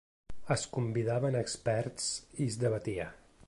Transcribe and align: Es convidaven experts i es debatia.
Es 0.55 0.61
convidaven 0.77 1.37
experts 1.43 2.09
i 2.41 2.49
es 2.51 2.61
debatia. 2.67 3.07